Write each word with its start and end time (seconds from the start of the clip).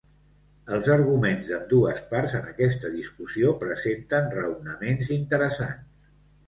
Els 0.77 0.87
arguments 0.93 1.49
d'ambdues 1.51 2.01
parts 2.15 2.35
en 2.39 2.49
aquesta 2.55 2.93
discussió 2.97 3.55
presenten 3.63 4.35
raonaments 4.41 5.15
interessants. 5.23 5.89